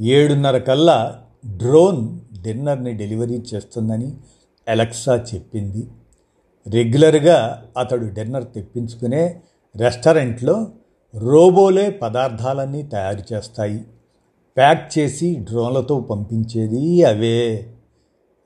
ఏడున్నర 0.00 0.58
కల్లా 0.58 1.22
డ్రోన్ 1.46 2.18
డిన్నర్ని 2.42 2.92
డెలివరీ 2.92 3.42
చేస్తుందని 3.54 4.12
అలెక్సా 4.68 5.24
చెప్పింది. 5.34 5.88
రెగ్యులర్గా 6.66 7.64
అతడు 7.76 8.04
డిన్నర్ 8.04 8.44
తెప్పించుకునే 8.54 9.40
రెస్టారెంట్లో 9.76 10.66
రోబోలే 11.14 11.90
పదార్థాలన్నీ 11.90 12.82
తయారు 12.82 13.34
చేస్తాయి. 13.34 13.84
ప్యాక్ 14.56 14.98
చేసి 14.98 15.36
డ్రోన్లతో 15.40 16.00
పంపించేది 16.00 17.04
అవే. 17.04 17.74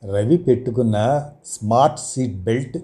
రవి 0.05 0.37
పెట్టుకున్న 0.37 1.29
స్మార్ట్ 1.47 2.01
సీట్ 2.01 2.37
బెల్ట్ 2.37 2.79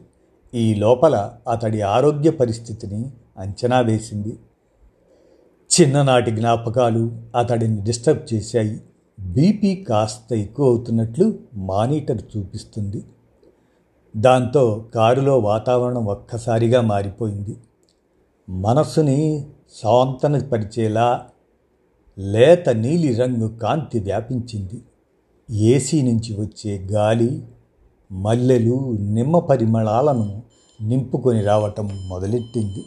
ఈ 0.54 0.74
లోపల 0.74 1.32
అతడి 1.48 1.80
ఆరోగ్య 1.80 2.30
పరిస్థితిని 2.30 3.10
అంచనా 3.38 3.80
వేసింది. 3.80 4.38
చిన్ననాటి 5.80 6.30
జ్ఞాపకాలు 6.30 7.18
అతడిని 7.36 7.82
డిస్టర్బ్ 7.82 8.34
చేశాయి. 8.34 8.80
బీపీ 9.20 9.76
కాస్త 9.76 10.32
ఎక్కువ 10.32 10.66
అవుతున్నట్లు 10.66 11.38
మానిటర్ 11.54 12.22
చూపిస్తుంది. 12.36 13.04
దాంతో 14.16 14.84
కారులో 14.94 15.38
వాతావరణం 15.38 16.06
ఒక్కసారిగా 16.06 16.80
మారిపోయింది. 16.80 17.56
మనస్సుని 18.48 19.46
పరిచేలా 20.40 21.26
లేత 22.18 22.68
నీలి 22.68 23.14
రంగు 23.14 23.48
కాంతి 23.48 24.00
వ్యాపించింది. 24.00 24.82
ఏసీ 25.50 26.02
నుంచి 26.02 26.40
వచ్చే 26.40 26.78
గాలి 26.78 27.48
మల్లెలు 28.12 28.96
నిమ్మ 29.00 29.38
పరిమళాలను 29.38 30.42
నింపుకొని 30.82 31.42
రావటం 31.42 31.90
మొదలెట్టింది. 32.08 32.84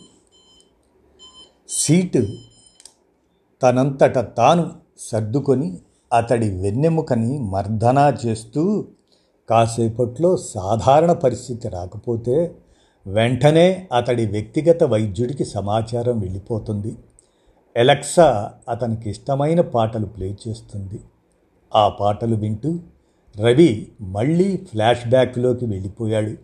సీటు 1.70 2.28
తనంతట 3.62 4.20
తాను 4.38 4.72
సర్దుకొని 5.00 5.78
అతడి 6.14 6.62
వెన్నెముకని 6.62 7.40
మర్దనా 7.40 8.18
చేస్తూ 8.26 8.86
కాసేపట్లో 9.50 10.38
సాధారణ 10.38 11.14
పరిస్థితి 11.14 11.70
రాకపోతే 11.70 12.56
వెంటనే 13.08 13.88
అతడి 13.98 14.26
వ్యక్తిగత 14.26 14.84
వైద్యుడికి 14.84 15.46
సమాచారం 15.46 16.20
వెళ్ళిపోతుంది. 16.20 16.96
ఎలక్సా 17.76 18.52
అతనికి 18.70 19.10
ఇష్టమైన 19.10 19.62
పాటలు 19.62 20.06
ప్లే 20.06 20.38
చేస్తుంది. 20.48 21.00
ఆ 21.76 21.90
పాటలు 21.90 22.36
వింటూ 22.36 22.80
రవి 23.40 23.88
మళ్ళీ 24.02 24.58
ఫ్లాష్ 24.58 25.10
బ్యాక్లోకి 25.10 25.66
వెళ్ళిపోయాడు. 25.66 26.36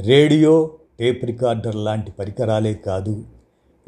రేడియో 0.00 0.70
టేప్ 1.00 1.24
రికార్డర్ 1.24 1.76
లాంటి 1.76 2.12
పరికరాలే 2.12 2.74
కాదు. 2.74 3.24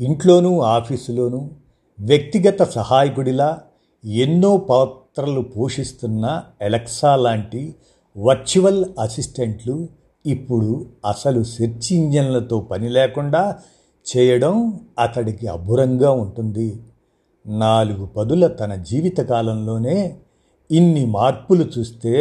ఇంట్లోనూ 0.00 0.60
ఆఫీసులోనూ 0.60 1.50
వ్యక్తిగత 1.98 2.62
సహాయకుడిలా 2.62 3.58
ఎన్నో 4.04 4.56
పాత్రలు 4.56 5.40
పోషిస్తున్న 5.40 6.42
ఎలక్సా 6.62 7.16
లాంటి 7.16 7.74
వర్చువల్ 8.16 8.84
అసిస్టెంట్లు 8.98 9.88
ఇప్పుడు 10.26 10.86
అసలు 11.06 11.44
సెర్చ్ 11.44 11.92
ఇంజన్లతో 11.92 12.60
పని 12.60 12.88
లేకుండా 12.88 13.58
చేయడం 14.06 14.80
అతడికి 14.98 15.46
అభురంగా 15.46 16.10
ఉంటుంది. 16.10 16.80
నాలుగు 17.46 18.06
పదుల 18.06 18.46
తన 18.46 18.74
జీవితకాలంలోనే 18.74 19.96
ఇన్ని 20.70 21.06
మార్పులు 21.06 21.64
చూస్తే 21.64 22.14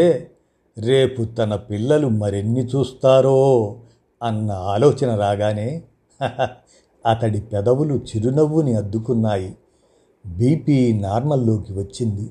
రేపు 0.78 1.24
తన 1.24 1.56
పిల్లలు 1.56 2.08
మరెన్ని 2.08 2.64
చూస్తారో 2.66 3.40
అన్న 4.24 4.52
ఆలోచన 4.52 5.16
రాగానే 5.16 5.70
అతడి 7.06 7.40
పెదవులు 7.42 7.96
చిరునవ్వుని 7.96 8.76
అద్దుకున్నాయి. 8.76 9.50
బీపీ 10.26 11.00
నార్మల్లోకి 11.00 11.74
వచ్చింది. 11.74 12.30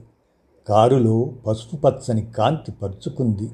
కారులో 0.68 1.32
పసుపు 1.46 1.76
పచ్చని 1.76 2.22
కాంతి 2.22 2.72
పరుచుకుంది. 2.72 3.50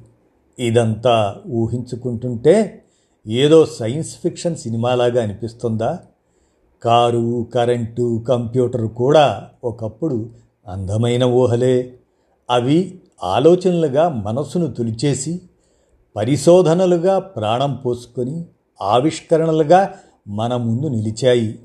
ఇదంతా 0.58 1.36
ఊహించుకుంటుంటే 1.48 2.82
ఏదో 3.26 3.66
సైన్స్ 3.66 4.16
ఫిక్షన్ 4.16 4.56
సినిమాలాగా 4.56 5.22
అనిపిస్తుందా? 5.22 5.98
కారు 6.82 7.46
కరెంటు 7.54 8.24
కంప్యూటర్ 8.28 8.86
కూడా 8.86 9.48
ఒకప్పుడు 9.64 10.30
అందమైన 10.68 11.24
ఊహలే. 11.24 11.94
అవి 12.50 13.00
ఆలోచనలుగా 13.22 14.08
మనసును 14.08 14.66
తులిచేసి 14.66 15.40
పరిశోధనలుగా 16.16 17.18
ప్రాణం 17.18 17.76
పోసుకొని 17.76 18.44
ఆవిష్కరణలుగా 18.82 19.94
మన 20.28 20.56
ముందు 20.56 20.86
నిలిచాయి. 20.86 21.58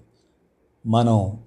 మనం 0.85 1.37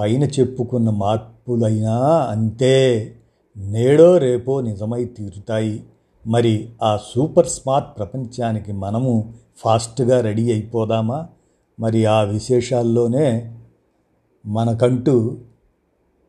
పైన 0.00 0.24
చెప్పుకున్న 0.24 0.90
మార్పులైనా 0.90 1.98
అంతే 2.30 3.14
నేడో 3.56 4.18
రేపో 4.18 4.60
నిజమై 4.60 5.04
తీరుతాయి. 5.04 5.84
మరి 6.26 6.68
ఆ 6.82 6.96
సూపర్ 6.96 7.46
స్మార్ట్ 7.46 7.98
ప్రపంచానికి 7.98 8.72
మనము 8.72 9.32
ఫాస్ట్గా 9.56 10.20
రెడీ 10.20 10.52
అయిపోదామా? 10.52 11.26
మరి 11.80 12.04
ఆ 12.04 12.20
విశేషాల్లోనే 12.20 13.56
మనకంటూ 14.46 15.36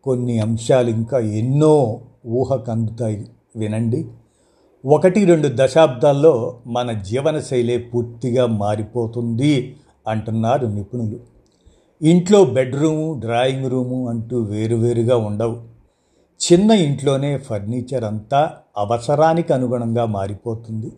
కొన్ని 0.03 0.39
అంశాలు 0.39 0.89
ఇంకా 0.89 1.19
ఎన్నో 1.19 2.01
ఊహకు 2.27 2.71
అందుతాయి 2.71 3.27
వినండి. 3.55 4.07
ఒకటి 4.85 5.25
రెండు 5.25 5.49
దశాబ్దాల్లో 5.55 6.59
మన 6.67 6.91
జీవనశైలే 6.91 7.77
పూర్తిగా 7.77 8.45
మారిపోతుంది 8.45 9.75
అంటున్నారు 10.07 10.67
నిపుణులు. 10.67 11.30
ఇంట్లో 12.03 12.45
బెడ్రూము 12.45 13.19
డ్రాయింగ్ 13.19 13.71
రూము 13.71 14.09
అంటూ 14.09 14.41
వేరువేరుగా 14.41 15.17
ఉండవు. 15.17 15.63
చిన్న 16.51 16.71
ఇంట్లోనే 16.71 17.37
ఫర్నిచర్ 17.37 18.03
అంతా 18.03 18.53
అవసరానికి 18.77 19.53
అనుగుణంగా 19.53 20.05
మారిపోతుంది. 20.05 20.91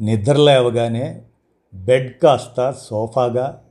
నిద్రలేవగానే 0.00 1.22
బెడ్ 1.74 2.18
కాస్త 2.18 2.74
సోఫాగా 2.82 3.62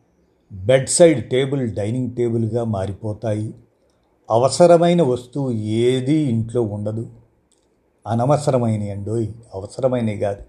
బెడ్ 0.51 0.89
సైడ్ 0.89 1.29
టేబుల్ 1.29 1.69
డైనింగ్ 1.69 2.11
టేబుల్గా 2.11 2.63
మారిపోతాయి. 2.63 3.53
అవసరమైన 4.29 5.01
వస్తువు 5.01 5.51
ఏది 5.51 6.15
ఇంట్లో 6.15 6.61
ఉండదు. 6.61 7.09
అనవసరమైన 8.07 8.91
అండోయ్ 8.91 9.27
అవసరమైనవి 9.55 10.17
కాదు. 10.17 10.43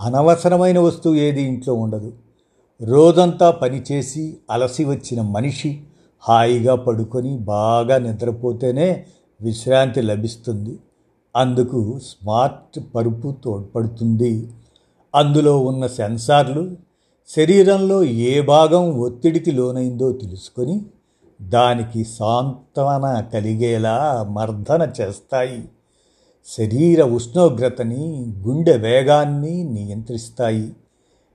అనవసరమైన 0.00 0.78
వస్తువు 0.78 1.14
ఏది 1.14 1.42
ఇంట్లో 1.42 1.74
ఉండదు. 1.74 2.12
రోజంతా 2.84 3.50
పనిచేసి 3.50 4.36
అలసి 4.50 4.84
వచ్చిన 4.84 5.22
మనిషి 5.22 5.82
హాయిగా 6.20 6.74
పడుకొని 6.74 7.38
బాగా 7.38 7.98
నిద్రపోతేనే 7.98 9.04
విశ్రాంతి 9.42 10.02
లభిస్తుంది. 10.02 10.78
అందుకు 11.36 11.98
స్మార్ట్ 11.98 12.94
పరుపు 12.94 13.34
తోడ్పడుతుంది. 13.44 14.48
అందులో 15.14 15.58
ఉన్న 15.60 15.86
సెన్సార్లు 15.86 16.76
శరీరంలో 17.28 18.04
ఏ 18.04 18.40
భాగం 18.40 18.98
ఒత్తిడికి 18.98 19.52
లోనైందో 19.52 20.12
తెలుసుకొని 20.12 20.82
దానికి 21.42 22.04
సాంత్వన 22.04 23.20
కలిగేలా 23.34 24.26
మర్దన 24.30 24.92
చేస్తాయి. 25.00 25.68
శరీర 26.46 27.02
ఉష్ణోగ్రతని 27.02 28.34
గుండె 28.38 28.76
వేగాన్ని 28.76 29.64
నియంత్రిస్తాయి. 29.64 30.72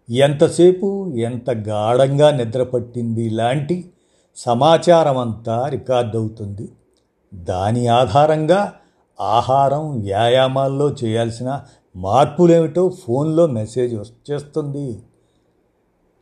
ఎంతసేపు 0.09 1.11
ఎంత 1.15 1.49
గాఢంగా 1.51 2.31
నిద్రపట్టింది 2.31 3.29
లాంటి 3.29 3.89
సమాచారం 4.37 5.17
అంతా 5.17 5.67
రికార్డ్ 5.67 6.15
అవుతుంది 6.15 6.69
దాని 7.33 7.87
ఆధారంగా 7.87 8.73
ఆహారం 9.21 9.99
వ్యాయామాల్లో 9.99 10.89
చేయాల్సిన 10.89 11.61
మార్పులేమిటో 11.95 12.89
ఫోన్లో 12.89 13.47
మెసేజ్ 13.47 13.95
వచ్చేస్తుంది. 13.95 15.01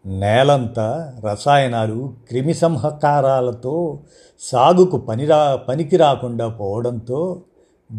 నేలంతా 0.06 1.14
రసాయనాలు 1.24 2.14
క్రిమిసంహకారాలతో 2.28 4.00
సాగుకు 4.40 4.98
పనిరా 4.98 5.56
పనికి 5.56 5.98
రాకుండా 5.98 6.48
పోవడంతో 6.48 7.42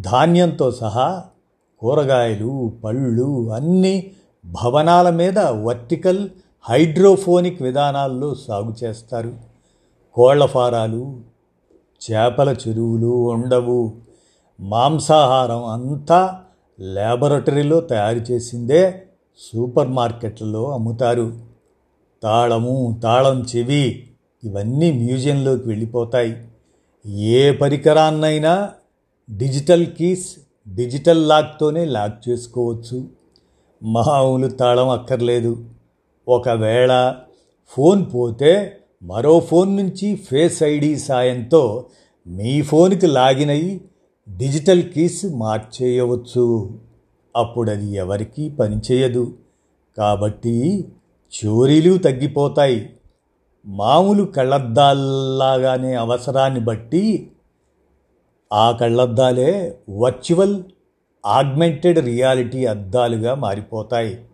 ధాన్యంతో 0.00 0.70
సహా 0.70 1.24
కూరగాయలు 1.80 2.72
పళ్ళు 2.84 3.52
అన్నీ 3.52 4.12
భవనాల 4.46 5.10
మీద 5.10 5.38
వర్టికల్ 5.38 6.28
హైడ్రోఫోనిక్ 6.70 7.62
విధానాల్లో 7.62 8.34
సాగు 8.34 8.74
చేస్తారు. 8.84 9.34
కోళ్ళ 10.14 10.46
ఫారాలు 10.46 11.20
చేపల 12.10 12.56
చెరువులు 12.68 13.06
ఉండవు. 13.06 13.92
మాంసాహారం 14.60 15.64
అంతా 15.64 16.40
ల్యాబొరేటరీలో 16.80 17.80
తయారు 17.80 18.18
చేసిందే 18.18 19.02
సూపర్ 19.38 19.88
మార్కెట్లలో 19.88 20.72
అమ్ముతారు. 20.72 21.32
తాళము 22.22 23.00
తాళం 23.02 23.46
చెవి 23.56 24.06
ఇవన్నీ 24.44 24.92
మ్యూజియంలోకి 24.92 25.68
వెళ్ళిపోతాయి. 25.68 26.48
ఏ 27.06 27.52
పరికరాన్నైనా 27.52 28.70
డిజిటల్ 29.36 29.86
కీస్ 29.86 30.36
డిజిటల్ 30.74 31.28
లాక్తోనే 31.28 31.84
లాక్ 31.84 32.28
చేసుకోవచ్చు. 32.28 33.15
మామూలు 33.82 34.48
తాళం 34.48 34.88
అక్కర్లేదు. 34.88 35.64
ఒకవేళ 36.28 37.16
ఫోన్ 37.68 38.06
పోతే 38.14 38.76
మరో 39.02 39.40
ఫోన్ 39.40 39.76
నుంచి 39.76 40.14
ఫేస్ 40.14 40.62
ఐడి 40.62 40.96
సాయంతో 40.96 41.86
మీ 42.26 42.62
ఫోన్కి 42.62 43.06
లాగిన్ 43.06 43.50
అయ్యి 43.50 43.80
డిజిటల్ 44.36 44.92
కీస్ 44.92 45.26
మార్చేయవచ్చు. 45.26 46.78
అప్పుడు 47.36 47.70
అది 47.70 47.92
ఎవరికీ 47.92 48.48
పనిచేయదు 48.48 49.34
కాబట్టి 49.98 50.88
చోరీలు 51.44 51.98
తగ్గిపోతాయి. 51.98 52.90
మామూలు 53.66 54.24
కళ్ళద్దాల్లాగానే 54.24 55.94
అవసరాన్ని 55.94 56.60
బట్టి 56.60 57.30
ఆ 58.52 58.70
కళ్ళద్దాలే 58.70 59.78
వర్చువల్ 59.90 60.62
ఆగ్మెంటెడ్ 61.26 61.98
రియాలిటీ 61.98 62.64
అద్దాలుగా 62.64 63.34
మారిపోతాయి. 63.34 64.24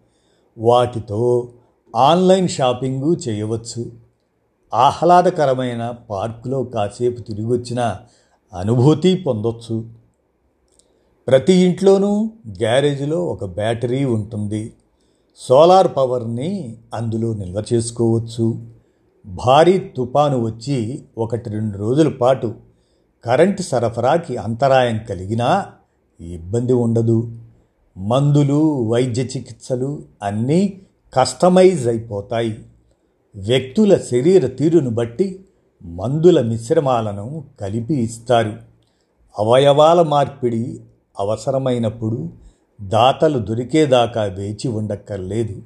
వాటితో 0.58 1.48
ఆన్లైన్ 1.96 2.48
షాపింగు 2.48 3.14
చేయవచ్చు. 3.14 3.92
ఆహ్లాదకరమైన 4.74 5.94
పార్కులో 6.10 6.64
కాసేపు 6.64 7.20
తిరిగొచ్చిన 7.20 7.96
అనుభూతి 8.58 9.16
పొందొచ్చు. 9.16 9.86
ప్రతి 11.28 11.52
ఇంట్లోనూ 11.52 12.30
గ్యారేజ్లో 12.48 13.26
ఒక 13.26 13.44
బ్యాటరీ 13.44 14.04
ఉంటుంది. 14.04 14.72
సోలార్ 15.36 15.88
పవర్ని 15.96 16.76
అందులో 16.94 17.34
నిల్వ 17.34 17.62
చేసుకోవచ్చు. 17.72 18.62
భారీ 19.26 19.78
తుపాను 19.78 20.44
వచ్చి 20.44 21.04
ఒకటి 21.18 21.50
రెండు 21.50 21.78
రోజుల 21.78 22.08
పాటు 22.08 22.54
కరెంటు 23.24 23.62
సరఫరాకి 23.62 24.36
అంతరాయం 24.36 25.00
కలిగినా 25.08 25.66
ఇబ్బంది 26.24 26.72
ఉండదు. 26.72 27.32
మందులు 27.96 28.88
వైద్య 28.88 29.22
చికిత్సలు 29.22 30.02
అన్నీ 30.22 30.80
కస్టమైజ్ 31.14 31.88
అయిపోతాయి. 31.88 32.58
వ్యక్తుల 33.36 33.96
శరీర 33.96 34.46
తీరును 34.46 34.90
బట్టి 34.90 35.44
మందుల 35.84 36.40
మిశ్రమాలను 36.40 37.44
కలిపి 37.60 37.94
ఇస్తారు. 37.94 38.56
అవయవాల 39.38 40.02
మార్పిడి 40.02 40.80
అవసరమైనప్పుడు 41.20 42.30
దాతలు 42.82 43.38
దొరికేదాకా 43.38 44.22
వేచి 44.22 44.68
ఉండక్కర్లేదు. 44.68 45.62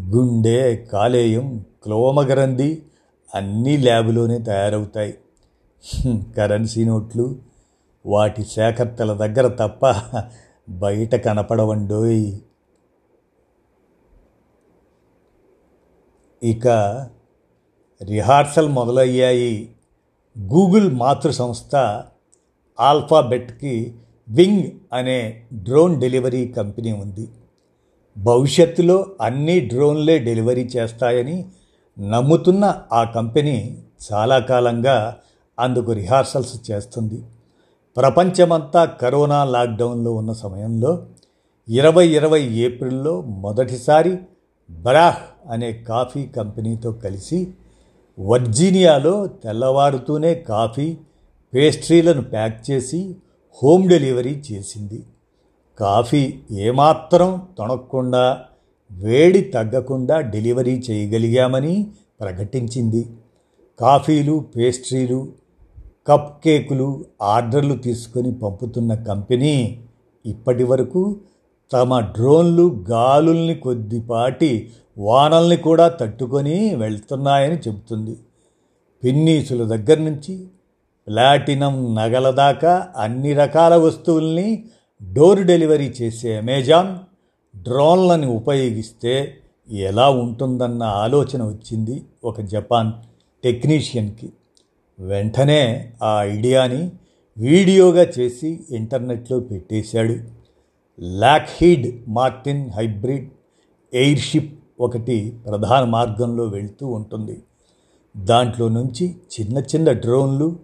గుండె 0.00 0.76
కాలేయం 0.76 1.64
క్లోమగ్రంథి 1.82 2.82
అన్నీ 3.34 3.76
ల్యాబులోనే 3.76 4.38
తయారవుతాయి. 4.38 5.14
కరెన్సీ 6.36 6.84
నోట్లు 6.84 7.36
వాటి 8.06 8.44
సేకర్తల 8.44 9.12
దగ్గర 9.12 9.48
తప్ప 9.48 10.02
బయట 10.68 11.14
కనపడవండోయ్. 11.14 12.32
ఇక 16.42 16.68
రిహార్సల్ 18.02 18.68
మొదలయ్యాయి. 18.68 19.74
గూగుల్ 20.38 20.94
మాతృ 20.94 21.30
సంస్థ 21.30 21.76
ఆల్ఫాబెట్కి 22.80 23.94
వింగ్ 24.28 24.70
అనే 24.92 25.46
డ్రోన్ 25.52 26.00
డెలివరీ 26.00 26.48
కంపెనీ 26.48 26.92
ఉంది. 26.92 27.28
భవిష్యత్తులో 28.18 29.06
అన్ని 29.20 29.60
డ్రోన్లే 29.60 30.18
డెలివరీ 30.18 30.64
చేస్తాయని 30.64 31.48
నమ్ముతున్న 31.98 32.82
ఆ 32.92 33.04
కంపెనీ 33.04 33.84
చాలా 34.12 34.38
కాలంగా 34.38 35.16
అందుకు 35.58 35.92
రిహార్సల్స్ 35.92 36.70
చేస్తుంది. 36.70 37.22
ప్రపంచమంతా 37.96 38.84
కరోనా 38.84 39.44
లాక్డౌన్లో 39.44 40.14
ఉన్న 40.14 40.32
సమయంలో 40.32 41.06
ఇరవై 41.68 42.08
ఇరవై 42.08 42.42
ఏప్రిల్లో 42.42 43.20
మొదటిసారి 43.20 44.18
బ్రాహ్ 44.70 45.50
అనే 45.50 45.72
కాఫీ 45.72 46.26
కంపెనీతో 46.26 46.92
కలిసి 46.92 47.54
వర్జీనియాలో 48.20 49.26
తెల్లవారుతూనే 49.26 50.34
కాఫీ 50.34 50.96
పేస్ట్రీలను 51.54 52.22
ప్యాక్ 52.22 52.70
చేసి 52.70 53.16
హోమ్ 53.62 53.88
డెలివరీ 53.88 54.42
చేసింది. 54.52 55.02
కాఫీ 55.78 56.34
ఏమాత్రం 56.52 57.48
తొణక్కుండా 57.58 58.44
వేడి 58.90 59.40
తగ్గకుండా 59.40 60.20
డెలివరీ 60.20 60.82
చేయగలిగామని 60.90 61.86
ప్రకటించింది. 62.20 63.06
కాఫీలు 63.80 64.44
పేస్ట్రీలు 64.56 65.45
కప్ 66.08 66.44
కేకులు 66.44 67.04
ఆర్డర్లు 67.22 67.74
తీసుకొని 67.74 68.32
పంపుతున్న 68.32 68.94
కంపెనీ 68.94 69.80
ఇప్పటి 70.24 70.64
వరకు 70.64 71.16
తమ 71.72 72.00
డ్రోన్లు 72.00 72.84
గాలుల్ని 72.90 73.54
కొద్దిపాటి 73.54 74.72
వానల్ని 74.98 75.56
కూడా 75.56 75.88
తట్టుకొని 75.88 76.74
వెళ్తున్నాయని 76.74 77.56
చెబుతుంది. 77.56 78.16
పిన్నీసుల 79.04 79.64
దగ్గర 79.64 79.98
నుంచి 79.98 80.46
ప్లాటినం 81.08 81.94
నగల 81.94 82.30
దాకా 82.30 82.88
అన్ని 82.96 83.32
రకాల 83.32 83.74
వస్తువుల్ని 83.74 84.64
డోర్ 85.02 85.42
డెలివరీ 85.42 85.94
చేసే 86.02 86.36
అమెజాన్ 86.36 86.96
డ్రోన్లను 87.54 88.28
ఉపయోగిస్తే 88.28 89.34
ఎలా 89.70 90.10
ఉంటుందన్న 90.10 90.82
ఆలోచన 90.82 91.42
వచ్చింది 91.42 92.02
ఒక 92.24 92.40
జపాన్ 92.40 92.92
టెక్నీషియన్కి. 93.44 94.28
వెంటనే 95.00 95.92
ఆ 96.02 96.22
ఐడియాని 96.22 96.92
వీడియోగా 97.38 98.02
చేసి 98.18 98.60
ఇంటర్నెట్లో 98.70 99.40
పెట్టేశాడు. 99.40 100.16
లాక్హీడ్ 101.00 102.02
మార్టిన్ 102.08 102.70
హైబ్రిడ్ 102.70 103.30
ఎయిర్షిప్ 103.94 104.58
ఒకటి 104.80 105.36
ప్రధాన 105.46 105.84
మార్గంలో 105.84 106.44
వెళ్తూ 106.44 106.86
ఉంటుంది. 106.86 107.42
దాంట్లో 108.16 108.68
నుంచి 108.68 109.08
చిన్న 109.08 109.58
చిన్న 109.58 109.92
డ్రోన్లు 109.92 110.56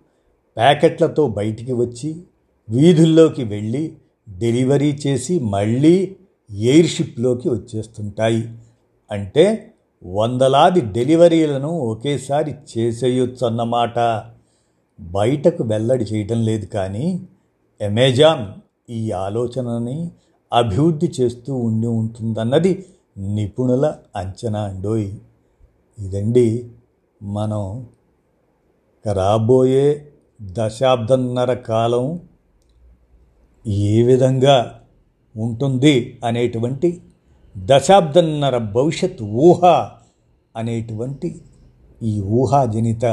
ప్యాకెట్లతో 0.56 1.28
బయటికి 1.28 1.72
వచ్చి 1.72 2.16
వీధుల్లోకి 2.70 3.44
వెళ్ళి 3.44 3.96
డెలివరీ 4.28 4.98
చేసి 5.06 5.38
మళ్ళీ 5.38 6.16
ఎయిర్షిప్లోకి 6.50 7.48
వచ్చేస్తుంటాయి. 7.48 8.48
అంటే 9.10 9.71
వందలాది 10.04 10.80
డెలివరీలను 10.80 11.68
ఒకేసారి 11.68 12.54
చేసేయొచ్చన్నమాట. 12.78 14.24
బయటకు 15.00 15.64
వెల్లడి 15.64 16.04
చేయటం 16.04 16.44
లేదు 16.44 16.66
కానీ 16.66 17.20
అమెజాన్ 17.82 18.46
ఈ 18.90 19.10
ఆలోచనని 19.10 20.10
అభివృద్ధి 20.52 21.12
చేస్తూ 21.20 21.54
ఉండి 21.54 21.86
ఉంటుందన్నది 21.86 22.86
నిపుణుల 23.18 23.94
అంచనా 24.16 24.60
అండోయ్. 24.62 25.12
ఇదండి 25.98 26.70
మనం 27.22 27.86
రాబోయే 29.12 30.08
దశాబ్దన్నర 30.42 31.54
కాలం 31.54 32.20
ఏ 33.66 34.02
విధంగా 34.02 34.80
ఉంటుంది 35.36 36.20
అనేటువంటి 36.24 37.02
దశాబ్దన్నర 37.58 38.58
భవిష్యత్ 38.58 39.22
ఊహ 39.22 39.90
అనేటువంటి 40.56 41.40
ఈ 42.02 42.20
ఊహాజనిత 42.20 43.04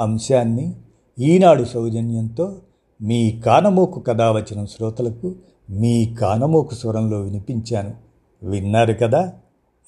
అంశాన్ని 0.00 0.74
ఈనాడు 1.18 1.64
సౌజన్యంతో 1.64 2.56
మీ 3.02 3.40
కానమోకు 3.44 4.00
కథ 4.00 4.20
వచ్చిన 4.20 4.64
శ్రోతలకు 4.64 5.34
మీ 5.70 6.14
కానమోకు 6.14 6.74
స్వరంలో 6.74 7.20
వినిపించాను. 7.20 7.94
విన్నారు 8.42 8.92
కదా 8.92 9.32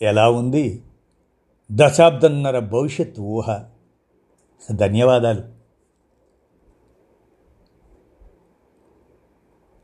ఎలా 0.03 0.31
ఉంది? 0.31 0.83
దశాబ్దన్నర 1.73 2.59
భవిష్యత్ 2.59 3.20
ఊహ. 3.20 3.59
ధన్యవాదాలు. 4.73 5.53